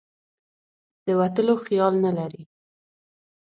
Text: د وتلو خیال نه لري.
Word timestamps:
د 1.05 1.07
وتلو 1.19 1.55
خیال 1.65 1.93
نه 2.05 2.11
لري. 2.17 2.43